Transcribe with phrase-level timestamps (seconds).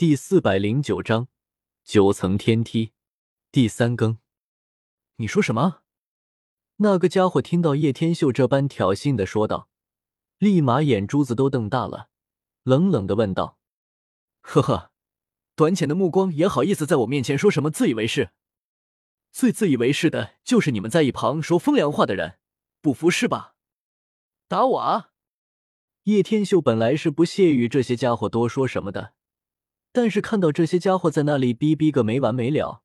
[0.00, 1.28] 第四百零九章
[1.84, 2.92] 九层天梯
[3.52, 4.16] 第三更。
[5.16, 5.82] 你说什么？
[6.76, 9.68] 那个家伙听到叶天秀这般挑衅的说道，
[10.38, 12.08] 立马眼珠子都瞪大了，
[12.62, 13.58] 冷冷的问道
[14.40, 14.90] ：“呵呵，
[15.54, 18.30] 短浅的目光也好意思在我面前说什么自以为是？
[19.30, 22.38] 最自以为是的就是你们在一旁说风凉话的人，
[22.80, 23.54] 不服是吧？
[24.48, 25.10] 打我啊！”
[26.04, 29.12] 叶天秀本来是不屑于这些家伙多说什么的，
[29.92, 32.82] 但是看到这些家伙在那里逼逼个没完没了，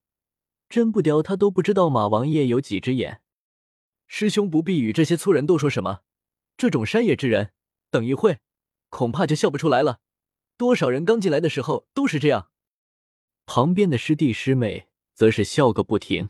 [0.69, 3.21] 真不屌他都不知道马王爷有几只眼。
[4.07, 6.01] 师兄不必与这些粗人多说什么，
[6.57, 7.51] 这种山野之人，
[7.89, 8.39] 等一会
[8.89, 9.99] 恐怕就笑不出来了。
[10.57, 12.49] 多少人刚进来的时候都是这样。
[13.45, 16.29] 旁边的师弟师妹则是笑个不停。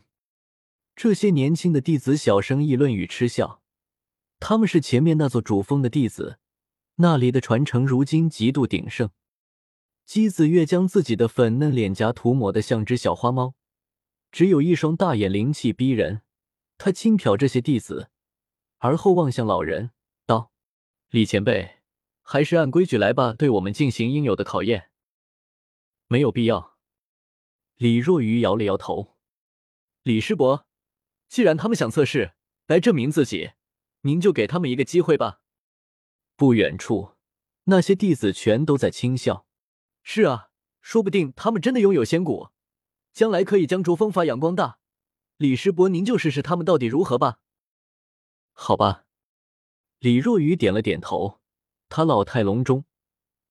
[0.94, 3.62] 这些年轻的弟子小声议论与嗤笑，
[4.40, 6.38] 他们是前面那座主峰的弟子。
[6.96, 9.10] 那里的传承如今极度鼎盛。
[10.06, 13.56] 姬子月将自己的粉嫩脸颊涂抹得像只小花猫，
[14.30, 16.22] 只有一双大眼灵气逼人。
[16.78, 18.08] 他轻瞟这些弟子，
[18.78, 19.90] 而后望向老人
[20.24, 20.52] 道
[21.10, 21.78] ：“李前辈，
[22.22, 24.90] 还是按规矩来吧，对我们进行应有的考验。”
[26.06, 26.76] 没有必要。
[27.74, 29.16] 李若愚摇了摇头
[30.04, 30.66] ：“李师伯，
[31.28, 32.34] 既然他们想测试，
[32.68, 33.54] 来证明自己，
[34.02, 35.40] 您就给他们一个机会吧。”
[36.36, 37.14] 不远处，
[37.64, 39.45] 那些弟子全都在轻笑。
[40.08, 42.50] 是啊，说不定他们真的拥有仙骨，
[43.12, 44.78] 将来可以将卓峰发扬光大。
[45.36, 47.40] 李师伯，您就试试他们到底如何吧。
[48.52, 49.04] 好吧，
[49.98, 51.40] 李若愚点了点头。
[51.88, 52.84] 他老态龙钟，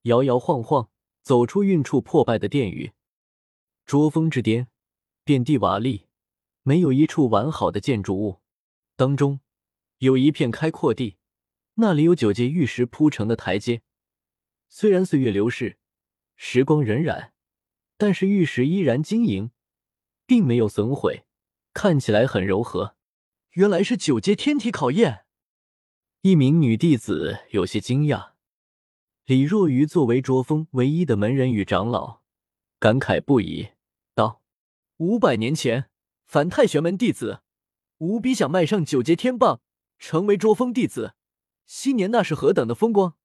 [0.04, 0.90] 摇摇晃晃
[1.22, 2.94] 走出运处破败的殿宇。
[3.86, 4.70] 卓峰之巅，
[5.26, 6.06] 遍地瓦砾，
[6.64, 8.40] 没有一处完好的建筑物。
[8.96, 9.42] 当中
[9.98, 11.18] 有一片开阔地。
[11.74, 13.82] 那里有九阶玉石铺成的台阶，
[14.70, 15.78] 虽然岁月流逝，
[16.36, 17.32] 时光荏苒，
[17.98, 19.52] 但是玉石依然晶莹，
[20.26, 21.26] 并没有损毁，
[21.74, 22.96] 看起来很柔和。
[23.52, 25.26] 原来是九阶天体考验。
[26.22, 28.32] 一名女弟子有些惊讶。
[29.26, 32.22] 李若愚作为卓峰唯一的门人与长老，
[32.80, 33.70] 感慨不已，
[34.14, 34.42] 道
[34.98, 35.90] ：“五百年前，
[36.26, 37.42] 凡太玄门弟子，
[37.98, 39.62] 无比想迈上九阶天棒，
[39.98, 41.16] 成为卓峰弟子。”
[41.66, 43.16] 昔年那是何等的风光，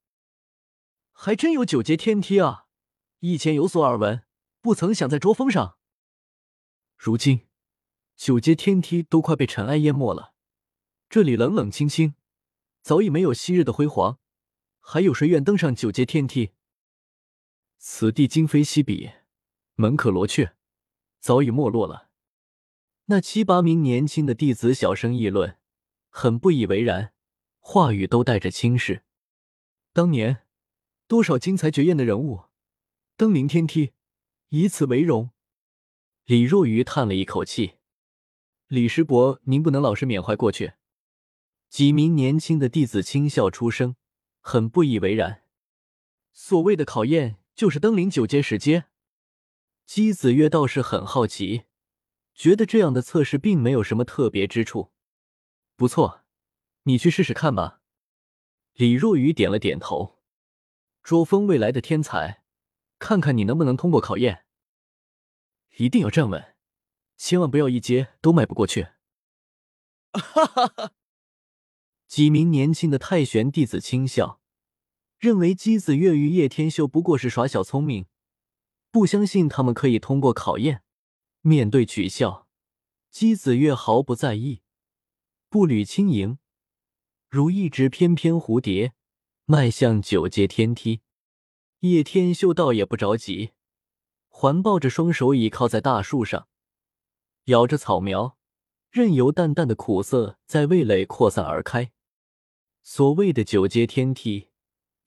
[1.12, 2.68] 还真有九阶天梯啊！
[3.20, 4.22] 以前有所耳闻，
[4.62, 5.76] 不曾想在卓峰上。
[6.96, 7.48] 如今
[8.16, 10.34] 九阶天梯都快被尘埃淹没了，
[11.08, 12.14] 这里冷冷清清，
[12.82, 14.18] 早已没有昔日的辉煌。
[14.80, 16.52] 还有谁愿登上九阶天梯？
[17.76, 19.10] 此地今非昔比，
[19.74, 20.56] 门可罗雀，
[21.20, 22.08] 早已没落了。
[23.06, 25.58] 那七八名年轻的弟子小声议论，
[26.08, 27.12] 很不以为然。
[27.58, 29.04] 话语都带着轻视。
[29.92, 30.46] 当年
[31.06, 32.44] 多少精彩绝艳的人物
[33.20, 33.92] 登临天梯，
[34.48, 35.28] 以此为荣。
[36.24, 37.74] 李若愚叹了一口气
[38.66, 40.72] ：“李师伯，您不能老是缅怀过去。”
[41.68, 43.96] 几名年轻的弟子轻笑出声，
[44.40, 45.42] 很不以为然。
[46.32, 48.86] 所谓的考验，就是登临九阶十阶。
[49.84, 51.64] 姬子月倒是很好奇，
[52.34, 54.92] 觉得这样的测试并没有什么特别之处。
[55.76, 56.22] 不错。
[56.84, 57.82] 你去试试看吧。
[58.72, 60.22] 李若愚点了点头。
[61.02, 62.39] 卓峰未来的天才，
[63.00, 64.44] 看看你能不能通过考验。
[65.78, 66.54] 一定要站稳，
[67.16, 68.88] 千万不要一阶都迈不过去。
[70.12, 70.92] 哈哈哈！
[72.06, 74.40] 几名年轻的太玄弟子轻笑，
[75.18, 78.06] 认为姬子月与叶天秀不过是耍小聪明，
[78.90, 80.82] 不相信他们可以通过考验。
[81.40, 82.48] 面对取笑，
[83.10, 84.62] 姬子月毫不在意，
[85.48, 86.38] 步履轻盈。
[87.28, 88.92] 如一只翩翩蝴蝶，
[89.46, 91.00] 迈向九阶天梯。
[91.80, 93.52] 叶天秀倒也不着急，
[94.28, 96.46] 环抱着双手倚靠在大树上，
[97.44, 98.36] 咬着草苗，
[98.90, 101.90] 任由淡淡的苦涩在味蕾扩散而开。
[102.82, 104.50] 所谓的九阶天梯，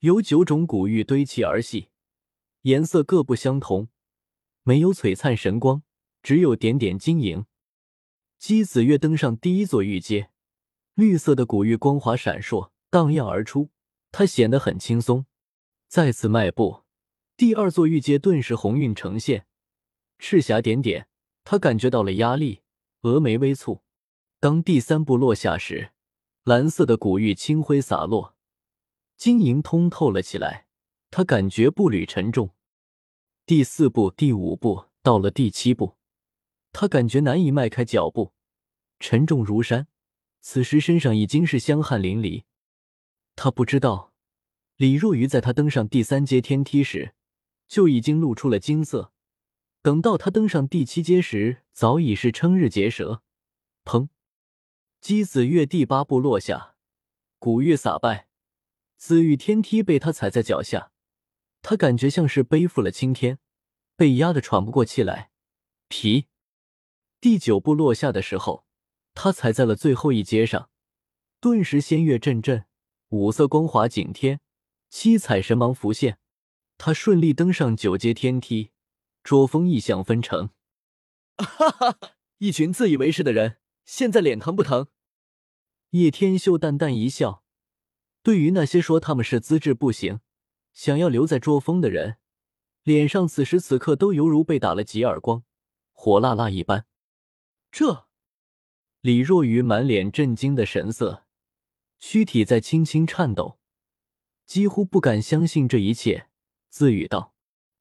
[0.00, 1.90] 由九种古玉堆砌而系，
[2.62, 3.86] 颜色各不相同，
[4.64, 5.84] 没有璀璨神光，
[6.24, 7.46] 只有点点晶莹。
[8.36, 10.30] 姬子月登上第一座玉阶。
[10.94, 13.70] 绿色的古玉光华闪烁，荡漾而出，
[14.10, 15.26] 他显得很轻松。
[15.88, 16.82] 再次迈步，
[17.36, 19.46] 第二座玉阶顿时红晕呈现，
[20.18, 21.08] 赤霞点点，
[21.44, 22.62] 他感觉到了压力，
[23.02, 23.80] 峨眉微蹙。
[24.40, 25.92] 当第三步落下时，
[26.42, 28.34] 蓝色的古玉清辉洒落，
[29.16, 30.66] 晶莹通透了起来，
[31.10, 32.50] 他感觉步履沉重。
[33.46, 35.96] 第四步、第五步，到了第七步，
[36.72, 38.32] 他感觉难以迈开脚步，
[38.98, 39.86] 沉重如山。
[40.40, 42.44] 此时身上已经是香汗淋漓，
[43.36, 44.13] 他不知道
[44.76, 47.14] 李若愚在他登上第三阶天梯时，
[47.68, 49.12] 就已经露出了金色。
[49.82, 53.22] 等到他登上第七阶时，早已是瞠日结舌。
[53.84, 54.08] 砰！
[55.00, 56.74] 姬子月第八步落下，
[57.38, 58.28] 古玉洒败，
[58.96, 60.90] 紫玉天梯被他踩在脚下，
[61.62, 63.38] 他感觉像是背负了青天，
[63.94, 65.30] 被压得喘不过气来。
[65.88, 66.26] 皮！
[67.20, 68.64] 第九步落下的时候，
[69.12, 70.70] 他踩在了最后一阶上，
[71.38, 72.64] 顿时仙乐阵阵，
[73.10, 74.40] 五色光华景天，
[74.96, 76.18] 七彩神芒浮现，
[76.78, 78.70] 他顺利登上九阶天梯。
[79.24, 80.50] 捉风异象纷呈，
[81.36, 81.98] 哈哈，
[82.38, 84.86] 一群自以为是的人，现在脸疼不疼？
[85.90, 87.42] 叶天秀淡淡一笑，
[88.22, 90.20] 对于那些说他们是资质不行，
[90.72, 92.18] 想要留在捉风的人，
[92.84, 95.42] 脸上此时此刻都犹如被打了几耳光，
[95.90, 96.86] 火辣辣一般。
[97.72, 98.06] 这，
[99.00, 101.24] 李若愚满脸震惊的神色，
[101.98, 103.58] 躯体在轻轻颤抖，
[104.46, 106.28] 几乎不敢相信这一切，
[106.68, 107.34] 自语道：“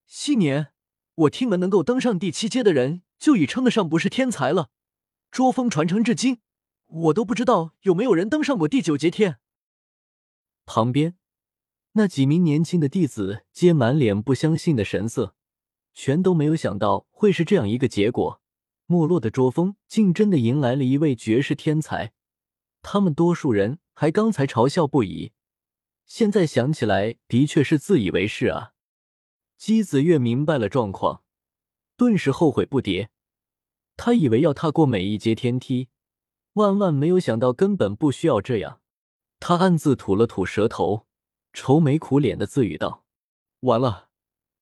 [0.06, 0.70] 昔年。”
[1.16, 4.72] 我听闻能够登上第七阶的人，就已称得上不是天才了。
[5.30, 6.40] 捉风传承至今，
[6.88, 9.38] 我都不知道有没有人登上过第九阶天。
[10.66, 11.16] 旁边
[11.92, 15.36] 那几名年轻的弟子皆满脸不相信的神色，
[15.94, 18.42] 全都没有想到会是这样一个结果。
[18.88, 22.12] 没落的捉风竟真的迎来了一位绝世天才，
[22.82, 25.32] 他们多数人还刚才嘲笑不已，
[26.06, 28.74] 现在想起来的确是自以为是啊。
[29.58, 31.24] 姬子月明白了状况，
[31.96, 33.10] 顿时后悔不迭。
[33.96, 35.90] 他以为要踏过每一阶天梯，
[36.54, 38.82] 万万没有想到根本不需要这样。
[39.40, 41.08] 他暗自吐了吐舌头，
[41.54, 43.06] 愁眉苦脸的自语道
[43.62, 44.10] ：“完了，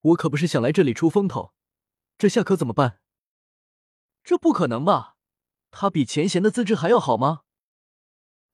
[0.02, 1.54] 我可不是想来这里出风头，
[2.18, 3.00] 这下可怎么办？
[4.24, 5.18] 这不可能吧？
[5.72, 7.42] 他比前贤的资质还要好吗？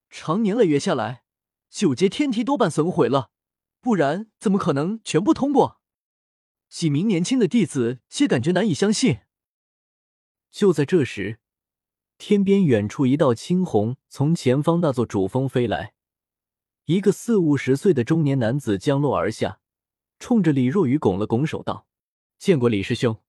[0.10, 1.24] 常年累月下来，
[1.70, 3.32] 九阶天梯多半损毁了，
[3.82, 5.82] 不然怎么可能全部通过？”
[6.70, 9.20] 几名年轻的弟子皆感觉难以相信。
[10.52, 11.40] 就在这时，
[12.18, 15.94] 天边远处一道青虹从前方那座主峰飞来，
[16.86, 19.62] 一个四五十岁的中年男子降落而下，
[20.20, 21.88] 冲着李若愚拱了拱手道
[22.40, 23.22] ：“见过李师兄，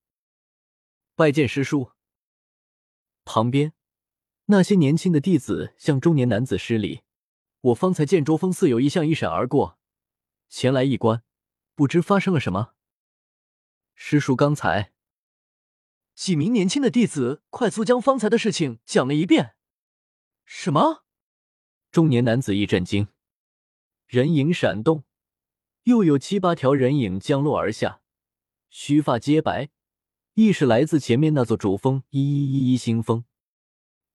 [1.15, 1.93] 拜见师叔。”
[3.25, 3.75] 旁边
[4.47, 7.03] 那些年轻的弟子向中年男子施礼
[7.61, 9.79] ：“我方才见卓峰似有异象一闪而过，
[10.49, 11.23] 前来一观，
[11.75, 12.75] 不知发生了什么。”
[13.95, 14.93] 师叔刚才，
[16.15, 19.57] 几名年轻的弟子快速将方才的事情讲了一遍。
[20.45, 21.05] 什么？
[21.91, 23.09] 中年男子一震惊，
[24.07, 25.05] 人影闪动，
[25.83, 28.03] 又有七八条人影降落而下，
[28.71, 29.71] 须发皆白，
[30.35, 33.25] 亦是来自前面那座主峰一一一一星峰。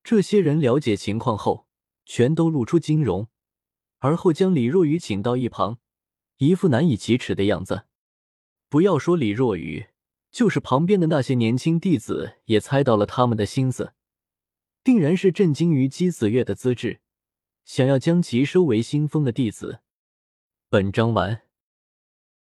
[0.01, 1.67] 这些人了解情况后，
[2.05, 3.29] 全都露出惊容，
[4.03, 5.79] 而后将李若雨请到一旁，
[6.35, 7.85] 一副难以启齿的样子。
[8.67, 9.85] 不要说李若雨，
[10.29, 13.93] 就是旁边的那些年轻弟子也猜到了他们的心思，
[14.83, 16.99] 定然是震惊于姬子月的资质，
[17.63, 19.79] 想要将其收为新封的弟子。
[20.67, 21.42] 本章完。